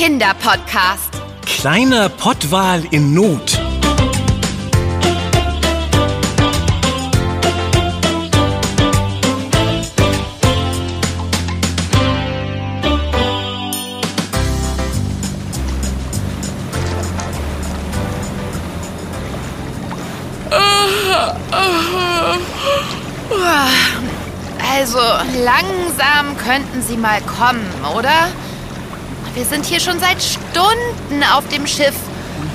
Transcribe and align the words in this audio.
Kinderpodcast. 0.00 1.10
Kleiner 1.44 2.08
Pottwal 2.08 2.84
in 2.90 3.12
Not. 3.12 3.60
Also 24.72 24.98
langsam 25.44 26.38
könnten 26.38 26.80
Sie 26.80 26.96
mal 26.96 27.20
kommen, 27.20 27.66
oder? 27.94 28.30
Wir 29.34 29.44
sind 29.44 29.64
hier 29.66 29.80
schon 29.80 29.98
seit 30.00 30.20
Stunden 30.22 31.22
auf 31.32 31.46
dem 31.48 31.66
Schiff. 31.66 31.94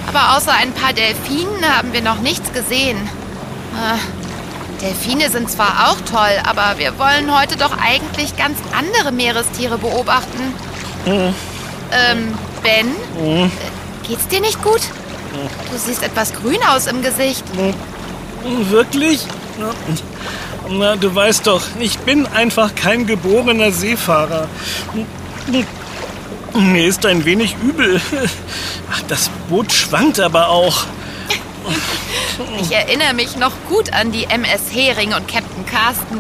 Aber 0.08 0.36
außer 0.38 0.52
ein 0.52 0.72
paar 0.74 0.94
Delfinen 0.94 1.66
haben 1.78 1.94
wir 1.94 2.02
noch 2.02 2.20
nichts 2.20 2.52
gesehen. 2.54 2.98
Äh, 3.74 4.82
Delfine 4.82 5.30
sind 5.30 5.50
zwar 5.50 5.90
auch 5.90 6.02
toll, 6.02 6.38
aber 6.46 6.78
wir 6.78 6.98
wollen 7.00 7.38
heute 7.38 7.58
doch 7.58 7.72
eigentlich 7.78 8.36
ganz 8.38 8.58
andere 8.78 9.12
Meerestiere 9.12 9.78
beobachten. 9.78 10.54
Ähm, 11.06 12.34
Ben? 12.62 12.88
Äh, 13.24 13.50
Geht's 14.08 14.28
dir 14.28 14.42
nicht 14.42 14.62
gut? 14.64 14.82
Du 15.72 15.78
siehst 15.78 16.04
etwas 16.04 16.34
grün 16.34 16.60
aus 16.70 16.88
im 16.88 17.02
Gesicht. 17.02 17.44
Wirklich? 18.70 19.26
Na, 20.70 20.96
du 20.96 21.14
weißt 21.14 21.48
doch, 21.48 21.62
ich 21.80 21.98
bin 22.00 22.26
einfach 22.28 22.74
kein 22.76 23.06
geborener 23.08 23.72
Seefahrer. 23.72 24.48
Mir 26.56 26.86
ist 26.86 27.06
ein 27.06 27.26
wenig 27.26 27.56
übel. 27.62 28.00
Ach, 28.92 29.02
das 29.08 29.30
Boot 29.50 29.72
schwankt 29.72 30.20
aber 30.20 30.50
auch. 30.50 30.86
Ich 32.62 32.72
erinnere 32.72 33.14
mich 33.14 33.36
noch 33.38 33.52
gut 33.68 33.94
an 33.94 34.12
die 34.12 34.26
MS 34.26 34.72
Hering 34.72 35.14
und 35.14 35.28
Captain 35.28 35.66
Carsten. 35.66 36.20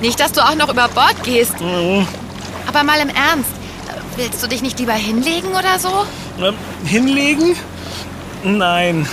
Nicht, 0.00 0.18
dass 0.18 0.32
du 0.32 0.40
auch 0.40 0.54
noch 0.56 0.68
über 0.68 0.88
Bord 0.88 1.22
gehst. 1.22 1.54
Aber 2.66 2.82
mal 2.82 2.98
im 3.00 3.10
Ernst. 3.10 3.50
Willst 4.16 4.42
du 4.42 4.46
dich 4.46 4.62
nicht 4.62 4.78
lieber 4.78 4.92
hinlegen 4.92 5.48
oder 5.48 5.78
so? 5.78 6.06
Ähm, 6.40 6.54
Hinlegen? 6.84 7.56
Nein, 8.44 9.08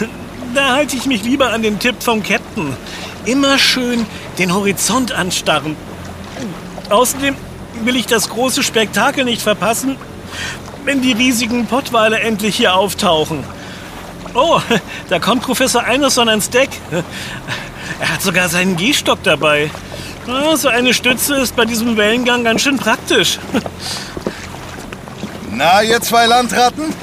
da 0.53 0.73
halte 0.73 0.95
ich 0.95 1.05
mich 1.05 1.23
lieber 1.23 1.51
an 1.51 1.63
den 1.63 1.79
Tipp 1.79 2.03
vom 2.03 2.21
Captain. 2.21 2.75
Immer 3.25 3.57
schön 3.57 4.05
den 4.37 4.53
Horizont 4.53 5.11
anstarren. 5.11 5.75
Außerdem 6.89 7.35
will 7.83 7.95
ich 7.95 8.05
das 8.05 8.29
große 8.29 8.61
Spektakel 8.61 9.23
nicht 9.23 9.41
verpassen, 9.41 9.95
wenn 10.85 11.01
die 11.01 11.13
riesigen 11.13 11.65
Pottwale 11.65 12.19
endlich 12.19 12.55
hier 12.55 12.73
auftauchen. 12.75 13.43
Oh, 14.33 14.61
da 15.09 15.19
kommt 15.19 15.43
Professor 15.43 15.83
Einerson 15.83 16.29
ans 16.29 16.49
Deck. 16.49 16.69
Er 17.99 18.13
hat 18.13 18.21
sogar 18.21 18.49
seinen 18.49 18.77
Gehstock 18.77 19.21
dabei. 19.23 19.69
So 20.55 20.69
eine 20.69 20.93
Stütze 20.93 21.35
ist 21.35 21.55
bei 21.55 21.65
diesem 21.65 21.97
Wellengang 21.97 22.43
ganz 22.43 22.61
schön 22.61 22.77
praktisch. 22.77 23.39
Na, 25.51 25.83
ihr 25.83 26.01
zwei 26.01 26.25
Landratten? 26.25 26.93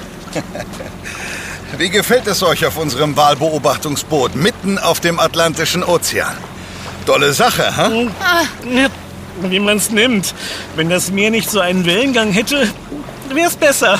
Wie 1.76 1.90
gefällt 1.90 2.26
es 2.26 2.42
euch 2.42 2.64
auf 2.66 2.78
unserem 2.78 3.16
Wahlbeobachtungsboot 3.16 4.34
mitten 4.34 4.78
auf 4.78 5.00
dem 5.00 5.20
Atlantischen 5.20 5.84
Ozean? 5.84 6.36
Dolle 7.06 7.32
Sache, 7.32 7.76
hä? 7.76 8.08
Ja, 8.74 8.88
Wie 9.42 9.60
man's 9.60 9.90
nimmt. 9.90 10.34
Wenn 10.74 10.88
das 10.88 11.10
Meer 11.10 11.30
nicht 11.30 11.50
so 11.50 11.60
einen 11.60 11.84
Wellengang 11.84 12.32
hätte, 12.32 12.68
wär's 13.34 13.56
besser. 13.56 13.98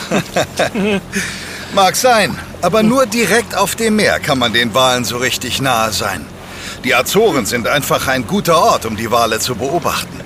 Mag 1.75 1.97
sein, 1.97 2.38
aber 2.62 2.82
nur 2.82 3.06
direkt 3.06 3.56
auf 3.56 3.76
dem 3.76 3.97
Meer 3.97 4.20
kann 4.20 4.38
man 4.38 4.53
den 4.53 4.75
Walen 4.75 5.04
so 5.04 5.19
richtig 5.19 5.60
nahe 5.60 5.92
sein. 5.92 6.25
Die 6.84 6.94
Azoren 6.94 7.44
sind 7.47 7.66
einfach 7.66 8.06
ein 8.06 8.26
guter 8.26 8.58
Ort, 8.58 8.86
um 8.86 8.97
die 8.97 9.10
Wale 9.10 9.38
zu 9.41 9.54
beobachten. 9.56 10.20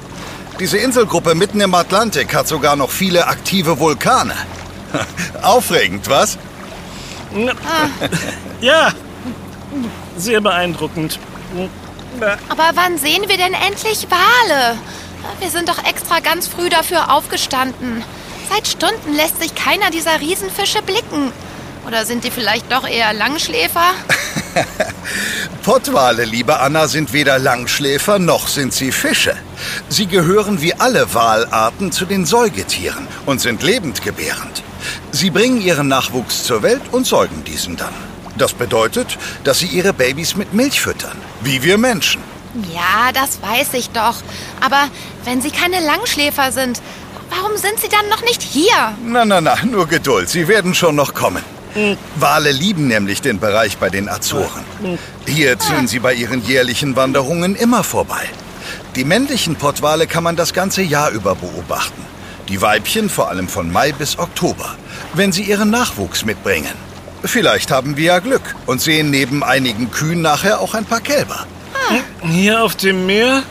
Diese 0.60 0.78
Inselgruppe 0.78 1.34
mitten 1.34 1.60
im 1.60 1.74
Atlantik 1.74 2.34
hat 2.34 2.46
sogar 2.46 2.76
noch 2.76 2.90
viele 2.90 3.26
aktive 3.26 3.78
Vulkane. 3.78 4.34
Aufregend, 5.42 6.08
was? 6.08 6.38
Ja, 8.60 8.92
sehr 10.16 10.40
beeindruckend. 10.40 11.18
Aber 12.48 12.70
wann 12.74 12.98
sehen 12.98 13.24
wir 13.26 13.36
denn 13.36 13.54
endlich 13.54 14.06
Wale? 14.08 14.76
Wir 15.40 15.50
sind 15.50 15.68
doch 15.68 15.82
extra 15.84 16.20
ganz 16.20 16.46
früh 16.46 16.68
dafür 16.68 17.12
aufgestanden. 17.12 18.04
Seit 18.54 18.68
Stunden 18.68 19.14
lässt 19.14 19.40
sich 19.40 19.54
keiner 19.54 19.90
dieser 19.90 20.20
Riesenfische 20.20 20.82
blicken. 20.82 21.32
Oder 21.86 22.04
sind 22.04 22.22
die 22.22 22.30
vielleicht 22.30 22.70
doch 22.70 22.86
eher 22.86 23.14
Langschläfer? 23.14 23.92
Pottwale, 25.62 26.24
liebe 26.24 26.60
Anna, 26.60 26.86
sind 26.86 27.14
weder 27.14 27.38
Langschläfer 27.38 28.18
noch 28.18 28.48
sind 28.48 28.74
sie 28.74 28.92
Fische. 28.92 29.34
Sie 29.88 30.06
gehören 30.06 30.60
wie 30.60 30.74
alle 30.74 31.14
Walarten 31.14 31.92
zu 31.92 32.04
den 32.04 32.26
Säugetieren 32.26 33.08
und 33.24 33.40
sind 33.40 33.62
lebendgebärend. 33.62 34.62
Sie 35.12 35.30
bringen 35.30 35.60
ihren 35.60 35.88
Nachwuchs 35.88 36.44
zur 36.44 36.62
Welt 36.62 36.82
und 36.90 37.06
säugen 37.06 37.44
diesen 37.44 37.76
dann. 37.76 37.94
Das 38.36 38.52
bedeutet, 38.52 39.16
dass 39.44 39.60
sie 39.60 39.66
ihre 39.66 39.94
Babys 39.94 40.36
mit 40.36 40.52
Milch 40.52 40.80
füttern, 40.80 41.16
wie 41.40 41.62
wir 41.62 41.78
Menschen. 41.78 42.20
Ja, 42.74 43.12
das 43.14 43.40
weiß 43.40 43.72
ich 43.74 43.90
doch. 43.90 44.16
Aber 44.60 44.88
wenn 45.24 45.40
sie 45.40 45.50
keine 45.50 45.80
Langschläfer 45.80 46.52
sind, 46.52 46.82
warum 47.34 47.56
sind 47.56 47.78
sie 47.80 47.88
dann 47.88 48.08
noch 48.08 48.22
nicht 48.22 48.42
hier? 48.42 48.94
Na, 49.04 49.24
na, 49.24 49.40
na, 49.40 49.56
nur 49.64 49.86
Geduld, 49.86 50.28
sie 50.28 50.48
werden 50.48 50.74
schon 50.74 50.96
noch 50.96 51.14
kommen. 51.14 51.42
Wale 52.16 52.52
lieben 52.52 52.86
nämlich 52.86 53.22
den 53.22 53.38
Bereich 53.40 53.78
bei 53.78 53.88
den 53.88 54.08
Azoren. 54.08 54.64
Hier 55.26 55.58
ziehen 55.58 55.88
sie 55.88 56.00
bei 56.00 56.12
ihren 56.12 56.44
jährlichen 56.44 56.96
Wanderungen 56.96 57.56
immer 57.56 57.82
vorbei. 57.82 58.24
Die 58.94 59.04
männlichen 59.04 59.56
Pottwale 59.56 60.06
kann 60.06 60.22
man 60.22 60.36
das 60.36 60.52
ganze 60.52 60.82
Jahr 60.82 61.10
über 61.10 61.34
beobachten. 61.34 62.02
Die 62.48 62.60
Weibchen 62.60 63.08
vor 63.08 63.30
allem 63.30 63.48
von 63.48 63.72
Mai 63.72 63.92
bis 63.92 64.18
Oktober, 64.18 64.74
wenn 65.14 65.32
sie 65.32 65.44
ihren 65.44 65.70
Nachwuchs 65.70 66.26
mitbringen. 66.26 66.74
Vielleicht 67.24 67.70
haben 67.70 67.96
wir 67.96 68.04
ja 68.04 68.18
Glück 68.18 68.54
und 68.66 68.82
sehen 68.82 69.10
neben 69.10 69.42
einigen 69.42 69.90
Kühen 69.90 70.20
nachher 70.20 70.60
auch 70.60 70.74
ein 70.74 70.84
paar 70.84 71.00
Kälber. 71.00 71.46
Hier 72.22 72.62
auf 72.62 72.76
dem 72.76 73.06
Meer? 73.06 73.42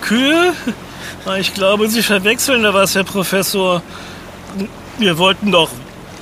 Kühe? 0.00 0.52
Ich 1.38 1.54
glaube, 1.54 1.88
Sie 1.88 2.02
verwechseln 2.02 2.62
da 2.62 2.74
was, 2.74 2.94
Herr 2.94 3.04
Professor. 3.04 3.82
Wir 4.98 5.18
wollten 5.18 5.52
doch 5.52 5.70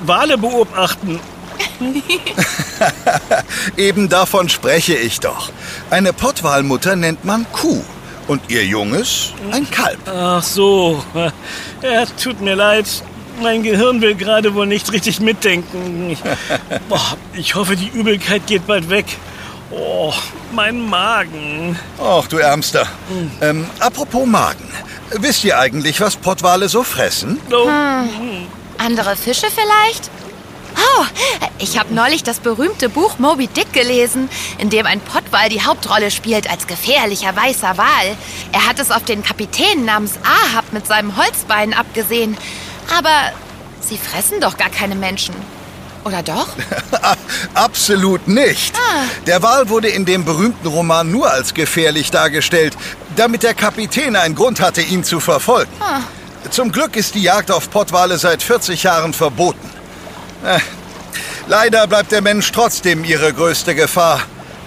Wale 0.04 0.37
beobachten. 0.37 1.20
Eben 3.76 4.09
davon 4.09 4.48
spreche 4.48 4.94
ich 4.94 5.20
doch. 5.20 5.50
Eine 5.91 6.12
Pottwalmutter 6.12 6.97
nennt 6.97 7.25
man 7.25 7.47
Kuh 7.53 7.82
und 8.28 8.42
ihr 8.48 8.65
Junges 8.65 9.32
ein 9.53 9.70
Kalb. 9.70 9.98
Ach 10.06 10.42
so. 10.42 11.03
Ja, 11.82 12.04
tut 12.20 12.41
mir 12.41 12.54
leid. 12.54 12.86
Mein 13.41 13.62
Gehirn 13.62 14.00
will 14.00 14.15
gerade 14.15 14.54
wohl 14.54 14.66
nicht 14.66 14.91
richtig 14.92 15.20
mitdenken. 15.20 16.10
Ich, 16.10 16.19
boah, 16.88 17.16
ich 17.34 17.54
hoffe, 17.54 17.76
die 17.76 17.88
Übelkeit 17.88 18.47
geht 18.47 18.66
bald 18.66 18.88
weg. 18.88 19.06
Oh, 19.78 20.12
mein 20.53 20.88
Magen. 20.88 21.78
Ach, 22.03 22.26
du 22.26 22.38
Ärmster. 22.38 22.87
Ähm, 23.41 23.66
apropos 23.78 24.26
Magen. 24.26 24.69
Wisst 25.10 25.44
ihr 25.44 25.59
eigentlich, 25.59 26.00
was 26.00 26.16
Pottwale 26.16 26.69
so 26.69 26.82
fressen? 26.82 27.41
Oh, 27.53 27.69
Andere 28.78 29.16
Fische 29.16 29.47
vielleicht? 29.50 30.10
Oh, 30.76 31.04
ich 31.59 31.78
habe 31.78 31.94
neulich 31.94 32.22
das 32.22 32.41
berühmte 32.41 32.88
Buch 32.88 33.19
Moby 33.19 33.47
Dick 33.47 33.72
gelesen, 33.72 34.28
in 34.59 34.69
dem 34.69 34.84
ein 34.86 35.00
Pottwal 35.00 35.48
die 35.48 35.62
Hauptrolle 35.62 36.10
spielt 36.10 36.50
als 36.50 36.66
gefährlicher 36.66 37.34
weißer 37.34 37.78
Wal. 37.78 38.16
Er 38.53 38.66
hat 38.66 38.78
es 38.78 38.91
auf 38.91 39.04
den 39.04 39.22
Kapitän 39.22 39.84
namens 39.84 40.15
Ahab 40.22 40.72
mit 40.72 40.86
seinem 40.86 41.16
Holzbein 41.16 41.72
abgesehen. 41.72 42.36
Aber 42.97 43.33
sie 43.80 43.97
fressen 43.97 44.41
doch 44.41 44.56
gar 44.56 44.71
keine 44.71 44.95
Menschen. 44.95 45.34
Oder 46.06 46.22
doch? 46.22 46.47
Absolut 47.54 48.28
nicht. 48.28 48.72
Der 49.26 49.42
Wal 49.42 49.68
wurde 49.68 49.88
in 49.88 50.04
dem 50.04 50.24
berühmten 50.24 50.68
Roman 50.68 51.10
nur 51.10 51.28
als 51.28 51.53
gefährlich 51.53 52.12
dargestellt, 52.12 52.76
damit 53.16 53.42
der 53.42 53.54
Kapitän 53.54 54.14
einen 54.14 54.36
Grund 54.36 54.60
hatte, 54.60 54.82
ihn 54.82 55.03
zu 55.03 55.18
verfolgen. 55.18 55.72
Zum 56.50 56.70
Glück 56.70 56.94
ist 56.94 57.16
die 57.16 57.22
Jagd 57.22 57.50
auf 57.50 57.70
Pottwale 57.70 58.18
seit 58.18 58.41
40 58.41 58.84
Jahren 58.84 59.14
verboten. 59.14 59.68
Äh, 60.44 60.60
leider 61.48 61.88
bleibt 61.88 62.12
der 62.12 62.22
Mensch 62.22 62.52
trotzdem 62.52 63.02
ihre 63.02 63.32
größte 63.32 63.74
Gefahr. 63.74 64.20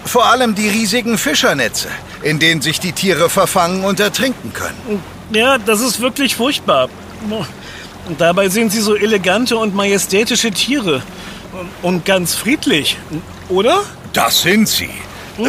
Vor 0.04 0.26
allem 0.26 0.54
die 0.54 0.68
riesigen 0.68 1.16
Fischernetze, 1.16 1.88
in 2.20 2.38
denen 2.38 2.60
sich 2.60 2.80
die 2.80 2.92
Tiere 2.92 3.30
verfangen 3.30 3.84
und 3.84 3.98
ertrinken 3.98 4.52
können. 4.52 5.02
ja, 5.32 5.56
das 5.56 5.80
ist 5.80 6.00
wirklich 6.02 6.36
furchtbar. 6.36 6.90
Und 8.06 8.20
dabei 8.20 8.48
sind 8.50 8.72
sie 8.72 8.80
so 8.80 8.94
elegante 8.94 9.56
und 9.56 9.74
majestätische 9.74 10.50
Tiere. 10.50 11.02
Und 11.82 12.04
ganz 12.04 12.34
friedlich, 12.34 12.96
oder? 13.48 13.82
Das 14.12 14.42
sind 14.42 14.68
sie. 14.68 14.90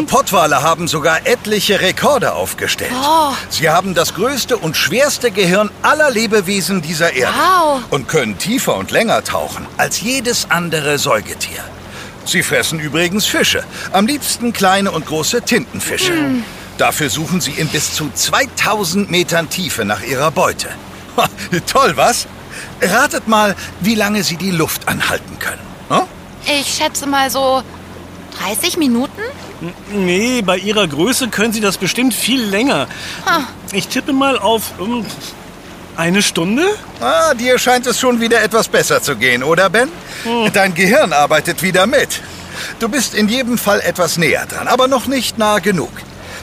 Pottwale 0.07 0.61
haben 0.61 0.87
sogar 0.87 1.27
etliche 1.27 1.81
Rekorde 1.81 2.33
aufgestellt. 2.33 2.91
Oh. 2.93 3.33
Sie 3.49 3.69
haben 3.69 3.93
das 3.93 4.13
größte 4.13 4.57
und 4.57 4.77
schwerste 4.77 5.31
Gehirn 5.31 5.69
aller 5.81 6.09
Lebewesen 6.09 6.81
dieser 6.81 7.13
Erde. 7.13 7.33
Wow. 7.37 7.81
Und 7.89 8.07
können 8.07 8.37
tiefer 8.37 8.75
und 8.77 8.91
länger 8.91 9.23
tauchen 9.23 9.67
als 9.77 9.99
jedes 10.01 10.49
andere 10.49 10.97
Säugetier. 10.97 11.59
Sie 12.25 12.43
fressen 12.43 12.79
übrigens 12.79 13.25
Fische. 13.25 13.63
Am 13.91 14.07
liebsten 14.07 14.53
kleine 14.53 14.91
und 14.91 15.05
große 15.05 15.41
Tintenfische. 15.41 16.13
Dafür 16.77 17.09
suchen 17.09 17.41
sie 17.41 17.51
in 17.51 17.67
bis 17.67 17.93
zu 17.93 18.09
2000 18.13 19.11
Metern 19.11 19.49
Tiefe 19.49 19.83
nach 19.83 20.01
ihrer 20.03 20.31
Beute. 20.31 20.69
Ha, 21.17 21.27
Toll, 21.67 21.97
was? 21.97 22.27
Ratet 22.81 23.27
mal, 23.27 23.55
wie 23.81 23.95
lange 23.95 24.23
sie 24.23 24.37
die 24.37 24.51
Luft 24.51 24.87
anhalten 24.87 25.37
können. 25.39 25.70
Hm? 26.45 26.55
Ich 26.59 26.67
schätze 26.67 27.07
mal 27.07 27.29
so 27.29 27.63
30 28.39 28.77
Minuten? 28.77 29.21
Nee, 29.91 30.41
bei 30.41 30.57
ihrer 30.57 30.87
Größe 30.87 31.27
können 31.27 31.53
sie 31.53 31.61
das 31.61 31.77
bestimmt 31.77 32.13
viel 32.13 32.43
länger. 32.43 32.87
Ah. 33.25 33.41
Ich 33.71 33.87
tippe 33.87 34.11
mal 34.11 34.39
auf 34.39 34.73
ähm, 34.79 35.05
eine 35.95 36.21
Stunde? 36.23 36.63
Ah, 36.99 37.33
dir 37.35 37.59
scheint 37.59 37.85
es 37.85 37.99
schon 37.99 38.19
wieder 38.19 38.41
etwas 38.41 38.67
besser 38.67 39.01
zu 39.03 39.15
gehen, 39.15 39.43
oder 39.43 39.69
Ben? 39.69 39.89
Dein 40.53 40.73
Gehirn 40.73 41.13
arbeitet 41.13 41.61
wieder 41.61 41.85
mit. 41.85 42.21
Du 42.79 42.89
bist 42.89 43.13
in 43.13 43.29
jedem 43.29 43.57
Fall 43.57 43.81
etwas 43.81 44.17
näher 44.17 44.45
dran, 44.45 44.67
aber 44.67 44.87
noch 44.87 45.07
nicht 45.07 45.37
nah 45.37 45.59
genug. 45.59 45.91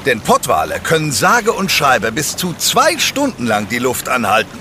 Denn 0.06 0.20
Pottwale 0.20 0.78
können 0.80 1.12
sage 1.12 1.52
und 1.52 1.72
schreibe 1.72 2.12
bis 2.12 2.36
zu 2.36 2.54
zwei 2.56 2.98
Stunden 2.98 3.46
lang 3.46 3.68
die 3.68 3.78
Luft 3.78 4.08
anhalten. 4.08 4.58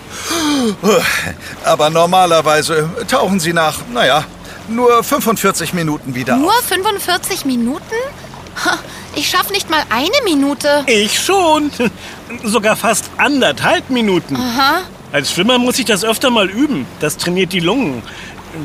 Aber 1.63 1.89
normalerweise 1.89 2.89
tauchen 3.07 3.39
sie 3.39 3.53
nach, 3.53 3.79
naja, 3.93 4.25
nur 4.69 5.03
45 5.03 5.73
Minuten 5.73 6.15
wieder 6.15 6.37
Nur 6.37 6.49
auf. 6.51 6.61
45 6.65 7.45
Minuten? 7.45 7.83
Ich 9.15 9.29
schaffe 9.29 9.51
nicht 9.53 9.69
mal 9.69 9.83
eine 9.89 10.21
Minute. 10.23 10.83
Ich 10.87 11.19
schon. 11.19 11.71
Sogar 12.43 12.75
fast 12.75 13.05
anderthalb 13.17 13.89
Minuten. 13.89 14.35
Aha. 14.35 14.81
Als 15.11 15.31
Schwimmer 15.31 15.57
muss 15.57 15.79
ich 15.79 15.85
das 15.85 16.03
öfter 16.03 16.29
mal 16.29 16.49
üben. 16.49 16.85
Das 16.99 17.17
trainiert 17.17 17.53
die 17.53 17.59
Lungen. 17.59 18.03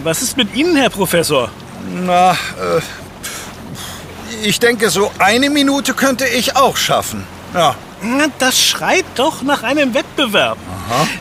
Was 0.03 0.23
ist 0.23 0.37
mit 0.37 0.55
Ihnen, 0.55 0.77
Herr 0.77 0.91
Professor? 0.91 1.51
Na, 1.95 2.33
äh, 2.33 2.37
ich 4.45 4.59
denke, 4.61 4.91
so 4.91 5.11
eine 5.19 5.51
Minute 5.51 5.95
könnte 5.95 6.27
ich 6.27 6.57
auch 6.57 6.77
schaffen. 6.77 7.25
Ja. 7.55 7.75
Das 8.39 8.61
schreit 8.61 9.05
doch 9.15 9.43
nach 9.43 9.63
einem 9.63 9.95
Wettbewerb. 9.95 10.59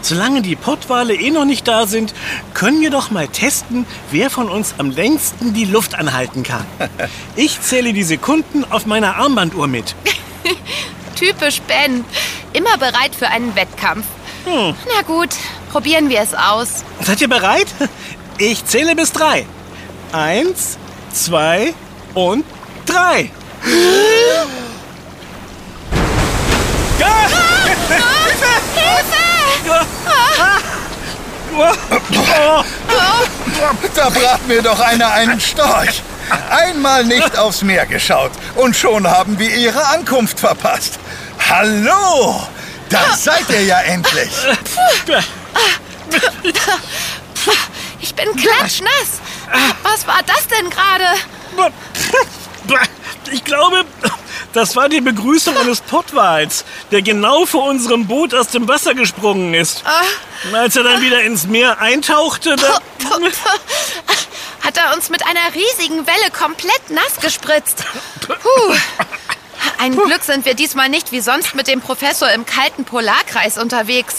Solange 0.01 0.41
die 0.41 0.55
Pottwale 0.55 1.13
eh 1.13 1.29
noch 1.29 1.45
nicht 1.45 1.67
da 1.67 1.85
sind, 1.85 2.13
können 2.53 2.81
wir 2.81 2.89
doch 2.89 3.11
mal 3.11 3.27
testen, 3.27 3.85
wer 4.09 4.31
von 4.31 4.49
uns 4.49 4.75
am 4.79 4.89
längsten 4.89 5.53
die 5.53 5.65
Luft 5.65 5.95
anhalten 5.95 6.43
kann. 6.43 6.65
Ich 7.35 7.61
zähle 7.61 7.93
die 7.93 8.03
Sekunden 8.03 8.65
auf 8.69 8.85
meiner 8.85 9.15
Armbanduhr 9.15 9.67
mit. 9.67 9.95
Typisch 11.15 11.61
Ben. 11.61 12.03
Immer 12.53 12.77
bereit 12.77 13.15
für 13.17 13.27
einen 13.27 13.55
Wettkampf. 13.55 14.05
Hm. 14.45 14.75
Na 14.87 15.01
gut, 15.03 15.29
probieren 15.71 16.09
wir 16.09 16.21
es 16.21 16.33
aus. 16.33 16.83
Seid 17.01 17.21
ihr 17.21 17.29
bereit? 17.29 17.67
Ich 18.37 18.65
zähle 18.65 18.95
bis 18.95 19.11
drei. 19.11 19.45
Eins, 20.11 20.77
zwei 21.13 21.73
und 22.15 22.43
drei. 22.85 23.29
Da 33.93 34.09
brach 34.09 34.39
mir 34.47 34.61
doch 34.61 34.79
einer 34.79 35.11
einen 35.11 35.39
Storch. 35.39 36.01
Einmal 36.49 37.03
nicht 37.03 37.37
aufs 37.37 37.61
Meer 37.61 37.85
geschaut 37.85 38.31
und 38.55 38.75
schon 38.75 39.07
haben 39.07 39.37
wir 39.37 39.53
ihre 39.53 39.85
Ankunft 39.87 40.39
verpasst. 40.39 40.97
Hallo! 41.49 42.47
Da 42.89 43.15
seid 43.15 43.49
ihr 43.49 43.63
ja 43.63 43.79
endlich. 43.81 44.31
Ich 47.99 48.15
bin 48.15 48.35
klatschnass. 48.35 49.19
Was 49.83 50.07
war 50.07 50.21
das 50.25 50.47
denn 50.47 50.69
gerade? 50.69 51.05
Ich 53.31 53.43
glaube, 53.43 53.85
das 54.53 54.75
war 54.75 54.89
die 54.89 55.01
Begrüßung 55.01 55.57
eines 55.57 55.81
Pottwals, 55.81 56.65
der 56.91 57.01
genau 57.01 57.45
vor 57.45 57.65
unserem 57.65 58.07
Boot 58.07 58.33
aus 58.33 58.47
dem 58.47 58.67
Wasser 58.67 58.93
gesprungen 58.93 59.53
ist. 59.53 59.83
Als 60.53 60.75
er 60.75 60.83
dann 60.83 61.01
wieder 61.01 61.21
ins 61.21 61.45
Meer 61.47 61.79
eintauchte, 61.79 62.55
da... 62.55 62.79
Hat 64.61 64.77
er 64.77 64.93
uns 64.95 65.09
mit 65.09 65.25
einer 65.25 65.55
riesigen 65.55 66.05
Welle 66.05 66.31
komplett 66.37 66.89
nass 66.89 67.15
gespritzt. 67.19 67.83
Puh. 68.27 68.75
Ein 69.79 69.95
Glück 69.95 70.23
sind 70.23 70.45
wir 70.45 70.53
diesmal 70.53 70.89
nicht 70.89 71.11
wie 71.11 71.21
sonst 71.21 71.55
mit 71.55 71.67
dem 71.67 71.81
Professor 71.81 72.29
im 72.31 72.45
kalten 72.45 72.85
Polarkreis 72.85 73.57
unterwegs. 73.57 74.17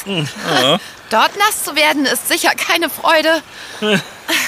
Dort 1.10 1.36
nass 1.36 1.62
zu 1.64 1.76
werden 1.76 2.06
ist 2.06 2.26
sicher 2.26 2.50
keine 2.56 2.90
Freude. 2.90 3.42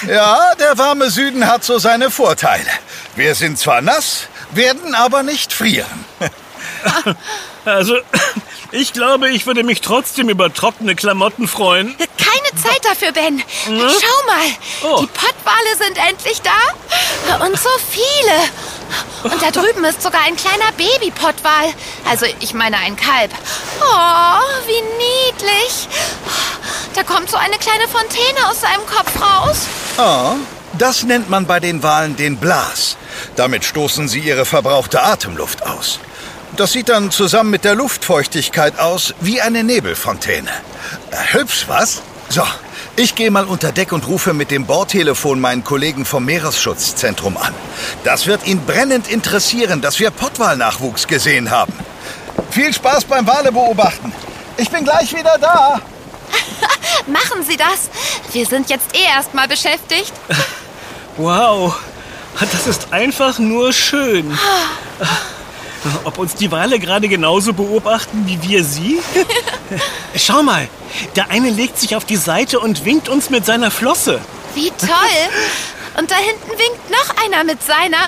Ja, 0.07 0.55
der 0.55 0.77
warme 0.77 1.09
Süden 1.09 1.47
hat 1.47 1.63
so 1.63 1.77
seine 1.77 2.11
Vorteile. 2.11 2.69
Wir 3.15 3.35
sind 3.35 3.57
zwar 3.57 3.81
nass, 3.81 4.27
werden 4.51 4.95
aber 4.95 5.23
nicht 5.23 5.53
frieren. 5.53 6.05
Also, 7.65 7.97
ich 8.71 8.93
glaube, 8.93 9.29
ich 9.31 9.47
würde 9.47 9.63
mich 9.63 9.81
trotzdem 9.81 10.29
über 10.29 10.53
trockene 10.53 10.93
Klamotten 10.95 11.47
freuen. 11.47 11.95
Keine 11.97 12.61
Zeit 12.61 12.79
dafür, 12.85 13.11
Ben. 13.11 13.41
Schau 13.65 13.71
mal, 14.27 14.45
Oh. 14.83 14.99
die 15.01 15.07
Pottwale 15.07 15.75
sind 15.79 15.97
endlich 16.07 16.41
da. 16.43 17.43
Und 17.43 17.59
so 17.59 17.69
viele. 17.89 19.33
Und 19.33 19.41
da 19.41 19.49
drüben 19.49 19.83
ist 19.85 20.03
sogar 20.03 20.21
ein 20.21 20.35
kleiner 20.35 20.71
Baby-Pottwal. 20.77 21.73
Also, 22.07 22.27
ich 22.39 22.53
meine 22.53 22.77
ein 22.77 22.95
Kalb. 22.95 23.31
Oh, 23.81 24.67
wie 24.67 24.81
niedlich. 25.33 25.87
Da 26.93 27.01
kommt 27.01 27.31
so 27.31 27.37
eine 27.37 27.57
kleine 27.57 27.87
Fontäne 27.87 28.47
aus 28.47 28.61
seinem 28.61 28.85
Kopf 28.85 29.11
raus. 29.19 29.57
Ah, 29.97 30.35
das 30.81 31.03
nennt 31.03 31.29
man 31.29 31.45
bei 31.45 31.59
den 31.59 31.83
Walen 31.83 32.15
den 32.15 32.37
Blas. 32.37 32.97
Damit 33.35 33.65
stoßen 33.65 34.07
sie 34.07 34.19
ihre 34.19 34.45
verbrauchte 34.45 35.01
Atemluft 35.01 35.65
aus. 35.65 35.99
Das 36.55 36.71
sieht 36.71 36.89
dann 36.89 37.11
zusammen 37.11 37.49
mit 37.49 37.65
der 37.65 37.75
Luftfeuchtigkeit 37.75 38.79
aus 38.79 39.13
wie 39.19 39.41
eine 39.41 39.63
Nebelfontäne. 39.63 40.49
Äh, 41.11 41.33
hübsch, 41.33 41.65
was? 41.67 42.01
So, 42.29 42.43
ich 42.95 43.15
gehe 43.15 43.29
mal 43.29 43.45
unter 43.45 43.73
Deck 43.73 43.91
und 43.91 44.07
rufe 44.07 44.33
mit 44.33 44.51
dem 44.51 44.65
Bordtelefon 44.65 45.39
meinen 45.39 45.65
Kollegen 45.65 46.05
vom 46.05 46.23
Meeresschutzzentrum 46.25 47.35
an. 47.35 47.53
Das 48.05 48.25
wird 48.25 48.47
ihn 48.47 48.65
brennend 48.65 49.09
interessieren, 49.09 49.81
dass 49.81 49.99
wir 49.99 50.11
Pottwalnachwuchs 50.11 51.07
gesehen 51.07 51.51
haben. 51.51 51.73
Viel 52.51 52.73
Spaß 52.73 53.03
beim 53.05 53.27
Wale 53.27 53.51
beobachten. 53.51 54.13
Ich 54.55 54.69
bin 54.69 54.85
gleich 54.85 55.13
wieder 55.13 55.37
da. 55.39 55.81
Machen 57.07 57.43
Sie 57.43 57.57
das. 57.57 57.89
Wir 58.31 58.45
sind 58.45 58.69
jetzt 58.69 58.95
eh 58.95 59.03
erstmal 59.03 59.47
beschäftigt. 59.47 60.13
Wow, 61.17 61.75
das 62.39 62.67
ist 62.67 62.91
einfach 62.91 63.39
nur 63.39 63.71
schön. 63.71 64.37
Ob 66.03 66.17
uns 66.17 66.35
die 66.35 66.51
Wale 66.51 66.79
gerade 66.79 67.07
genauso 67.07 67.53
beobachten 67.53 68.23
wie 68.25 68.41
wir 68.41 68.63
sie? 68.63 68.99
Schau 70.15 70.43
mal, 70.43 70.67
der 71.15 71.29
eine 71.29 71.49
legt 71.49 71.79
sich 71.79 71.95
auf 71.95 72.05
die 72.05 72.17
Seite 72.17 72.59
und 72.59 72.85
winkt 72.85 73.07
uns 73.07 73.29
mit 73.29 73.45
seiner 73.45 73.71
Flosse. 73.71 74.19
Wie 74.55 74.71
toll. 74.71 74.89
Und 75.97 76.11
da 76.11 76.15
hinten 76.15 76.49
winkt 76.49 76.89
noch 76.89 77.23
einer 77.23 77.43
mit 77.43 77.63
seiner... 77.63 78.03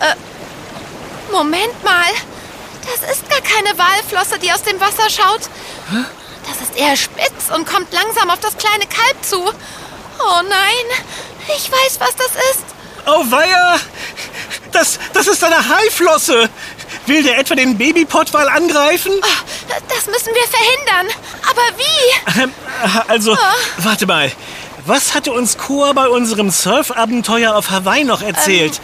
Äh, 0.00 0.14
Moment 1.32 1.84
mal. 1.84 2.12
Das 2.82 3.10
ist 3.10 3.28
gar 3.28 3.40
keine 3.40 3.76
Walflosse, 3.76 4.38
die 4.38 4.52
aus 4.52 4.62
dem 4.62 4.80
Wasser 4.80 5.10
schaut. 5.10 5.50
Das 6.46 6.60
ist 6.62 6.76
eher 6.76 6.96
spitz 6.96 7.50
und 7.54 7.66
kommt 7.66 7.92
langsam 7.92 8.30
auf 8.30 8.38
das 8.38 8.56
kleine 8.56 8.86
Kalb 8.86 9.24
zu. 9.24 9.42
Oh 9.42 10.42
nein, 10.48 11.04
ich 11.56 11.70
weiß, 11.70 11.98
was 12.00 12.16
das 12.16 12.32
ist. 12.52 12.64
Oh 13.06 13.24
weia! 13.30 13.78
Das, 14.72 14.98
das 15.12 15.26
ist 15.26 15.42
eine 15.44 15.68
Haiflosse! 15.68 16.50
Will 17.06 17.22
der 17.22 17.38
etwa 17.38 17.54
den 17.54 17.78
Babypottwal 17.78 18.48
angreifen? 18.48 19.12
Oh, 19.22 19.72
das 19.88 20.06
müssen 20.06 20.34
wir 20.34 20.46
verhindern. 20.48 21.16
Aber 21.48 21.62
wie? 21.78 22.42
Ähm, 22.42 22.52
also, 23.08 23.36
warte 23.78 24.06
mal. 24.06 24.32
Was 24.86 25.14
hatte 25.14 25.32
uns 25.32 25.58
Koa 25.58 25.92
bei 25.92 26.08
unserem 26.08 26.50
Surfabenteuer 26.50 27.54
auf 27.56 27.70
Hawaii 27.70 28.04
noch 28.04 28.22
erzählt? 28.22 28.80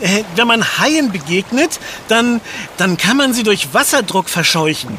äh, 0.00 0.22
wenn 0.34 0.46
man 0.46 0.78
Haien 0.78 1.12
begegnet, 1.12 1.78
dann, 2.08 2.40
dann 2.76 2.96
kann 2.98 3.16
man 3.16 3.32
sie 3.32 3.42
durch 3.42 3.72
Wasserdruck 3.72 4.28
verscheuchen. 4.28 4.98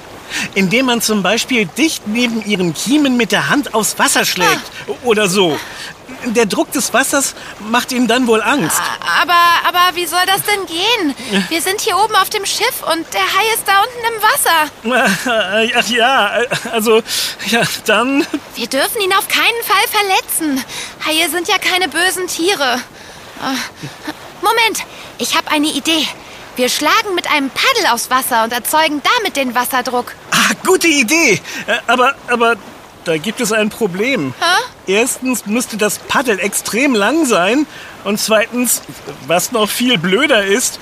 Indem 0.55 0.87
man 0.87 1.01
zum 1.01 1.23
Beispiel 1.23 1.65
dicht 1.65 2.07
neben 2.07 2.43
ihren 2.45 2.73
Kiemen 2.73 3.17
mit 3.17 3.31
der 3.31 3.49
Hand 3.49 3.73
aufs 3.73 3.97
Wasser 3.99 4.25
schlägt. 4.25 4.61
Oder 5.03 5.29
so. 5.29 5.59
Der 6.25 6.45
Druck 6.45 6.71
des 6.71 6.93
Wassers 6.93 7.35
macht 7.59 7.91
ihnen 7.91 8.07
dann 8.07 8.27
wohl 8.27 8.41
Angst. 8.41 8.81
Aber, 9.21 9.33
aber 9.67 9.95
wie 9.95 10.05
soll 10.05 10.21
das 10.25 10.41
denn 10.43 10.65
gehen? 10.65 11.15
Wir 11.49 11.61
sind 11.61 11.81
hier 11.81 11.97
oben 11.97 12.15
auf 12.15 12.29
dem 12.29 12.45
Schiff 12.45 12.81
und 12.91 13.13
der 13.13 13.21
Hai 13.21 13.53
ist 13.53 13.63
da 13.65 13.81
unten 13.81 14.03
im 14.13 14.21
Wasser. 14.23 15.73
Ach 15.77 15.87
ja, 15.89 16.31
also, 16.71 17.01
ja, 17.47 17.61
dann. 17.85 18.25
Wir 18.55 18.67
dürfen 18.67 19.01
ihn 19.01 19.13
auf 19.13 19.27
keinen 19.27 19.63
Fall 19.63 19.87
verletzen. 19.89 20.63
Haie 21.05 21.29
sind 21.29 21.47
ja 21.47 21.57
keine 21.57 21.87
bösen 21.87 22.27
Tiere. 22.27 22.81
Ah, 23.41 23.53
Moment, 24.41 24.85
ich 25.17 25.35
habe 25.35 25.51
eine 25.51 25.67
Idee. 25.67 26.07
Wir 26.55 26.69
schlagen 26.69 27.13
mit 27.13 27.29
einem 27.29 27.51
Paddel 27.51 27.91
aufs 27.91 28.09
Wasser 28.09 28.43
und 28.43 28.51
erzeugen 28.51 29.01
damit 29.19 29.35
den 29.35 29.53
Wasserdruck. 29.53 30.13
Ah, 30.31 30.53
gute 30.65 30.87
Idee. 30.87 31.39
Äh, 31.67 31.77
aber, 31.85 32.15
aber 32.27 32.55
da 33.07 33.17
gibt 33.17 33.39
es 33.39 33.51
ein 33.51 33.69
Problem. 33.69 34.33
Hä? 34.39 34.91
Erstens 34.91 35.45
müsste 35.45 35.77
das 35.77 35.97
Paddel 35.99 36.39
extrem 36.39 36.93
lang 36.93 37.25
sein. 37.25 37.65
Und 38.03 38.19
zweitens, 38.19 38.81
was 39.27 39.51
noch 39.51 39.69
viel 39.69 39.97
blöder 39.97 40.43
ist, 40.43 40.79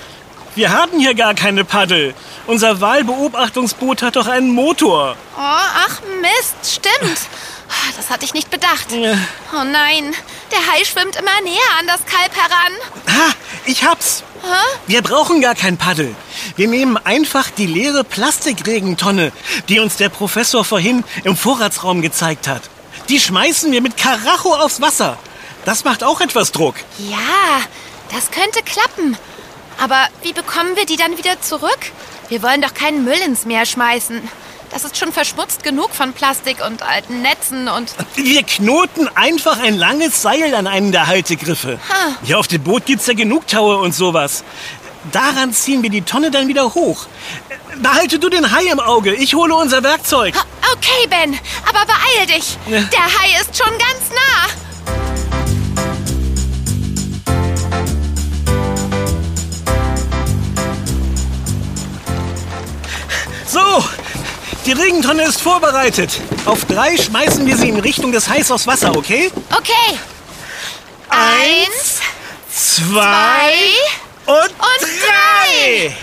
wir 0.56 0.72
haben 0.72 1.00
hier 1.00 1.14
gar 1.14 1.34
keine 1.34 1.66
Paddel. 1.66 2.14
Unser 2.48 2.82
Wahlbeobachtungsboot 2.82 4.02
hat 4.02 4.16
doch 4.16 4.28
einen 4.28 4.52
Motor. 4.52 5.16
Oh, 5.36 5.40
ach 5.40 6.02
Mist, 6.22 6.56
stimmt. 6.64 7.20
Das 7.98 8.10
hatte 8.10 8.26
ich 8.26 8.34
nicht 8.34 8.50
bedacht. 8.50 8.88
Oh 8.92 9.64
nein, 9.64 10.14
der 10.52 10.60
Hai 10.72 10.84
schwimmt 10.84 11.16
immer 11.16 11.42
näher 11.44 11.80
an 11.80 11.88
das 11.88 12.06
Kalb 12.06 12.36
heran. 12.36 12.74
Ah, 13.08 13.34
ich 13.66 13.84
hab's. 13.84 14.24
Hä? 14.44 14.78
Wir 14.88 15.02
brauchen 15.02 15.42
gar 15.42 15.56
kein 15.56 15.78
Paddel. 15.78 16.16
Wir 16.56 16.68
nehmen 16.68 16.98
einfach 16.98 17.50
die 17.50 17.66
leere 17.66 18.04
Plastikregentonne, 18.04 19.32
die 19.70 19.80
uns 19.80 19.98
der 19.98 20.10
Professor 20.10 20.64
vorhin 20.64 21.04
im 21.24 21.36
Vorratsraum 21.36 22.02
gezeigt 22.02 22.48
hat. 22.48 22.62
Die 23.10 23.20
schmeißen 23.20 23.72
wir 23.72 23.82
mit 23.82 23.98
Karacho 23.98 24.56
aufs 24.56 24.82
Wasser. 24.82 25.18
Das 25.64 25.84
macht 25.84 26.04
auch 26.04 26.22
etwas 26.22 26.52
Druck. 26.52 26.76
Ja, 27.00 27.62
das 28.14 28.30
könnte 28.30 28.62
klappen. 28.64 29.18
Aber 29.82 30.08
wie 30.22 30.34
bekommen 30.34 30.76
wir 30.76 30.86
die 30.86 30.96
dann 30.96 31.18
wieder 31.18 31.42
zurück? 31.42 31.80
Wir 32.30 32.44
wollen 32.44 32.62
doch 32.62 32.74
keinen 32.74 33.04
Müll 33.04 33.20
ins 33.26 33.46
Meer 33.46 33.66
schmeißen. 33.66 34.22
Das 34.76 34.84
ist 34.84 34.98
schon 34.98 35.14
verschmutzt 35.14 35.64
genug 35.64 35.96
von 35.96 36.12
Plastik 36.12 36.58
und 36.66 36.84
alten 36.84 37.22
Netzen 37.22 37.70
und... 37.70 37.96
Wir 38.16 38.44
knoten 38.44 39.08
einfach 39.16 39.58
ein 39.58 39.78
langes 39.78 40.22
Seil 40.22 40.54
an 40.54 40.68
einen 40.68 40.92
der 40.92 41.08
Haltegriffe. 41.08 41.80
Ha. 41.88 42.18
Ja, 42.26 42.36
auf 42.36 42.50
dem 42.50 42.62
Boot 42.62 42.86
gibt's 42.86 43.08
ja 43.08 43.14
genug 43.14 43.48
Taue 43.48 43.78
und 43.78 43.96
sowas. 43.96 44.44
Daran 45.14 45.54
ziehen 45.54 45.82
wir 45.82 45.90
die 45.90 46.02
Tonne 46.02 46.30
dann 46.30 46.50
wieder 46.50 46.74
hoch. 46.74 47.06
Behalte 47.78 48.20
du 48.20 48.28
den 48.28 48.52
Hai 48.52 48.66
im 48.66 48.82
Auge. 48.82 49.16
Ich 49.16 49.34
hole 49.34 49.56
unser 49.56 49.82
Werkzeug. 49.82 50.36
Ha, 50.36 50.44
Okay, 50.74 51.08
Ben, 51.10 51.40
aber 51.70 51.86
beeil 51.86 52.28
dich. 52.28 52.58
Ja. 52.68 52.82
Der 52.82 53.06
Hai 53.06 53.40
ist 53.40 53.56
schon 53.56 53.72
ganz 53.78 54.10
nah. 54.10 54.65
Die 64.66 64.72
Regentonne 64.72 65.24
ist 65.24 65.42
vorbereitet. 65.42 66.20
Auf 66.46 66.66
drei 66.66 66.98
schmeißen 66.98 67.46
wir 67.46 67.56
sie 67.56 67.70
in 67.70 67.80
Richtung 67.80 68.12
des 68.12 68.28
Hais 68.30 68.50
aufs 68.52 68.66
Wasser, 68.66 68.96
okay? 68.96 69.32
Okay. 69.56 70.00
Eins, 71.10 72.02
zwei 72.52 73.54
und, 74.26 74.36
und 74.38 74.90
drei. 75.02 75.96